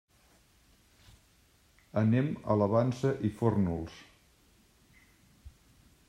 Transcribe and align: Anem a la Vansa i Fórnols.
Anem 2.01 2.31
a 2.53 2.57
la 2.61 2.67
Vansa 2.71 3.11
i 3.29 3.31
Fórnols. 3.41 3.99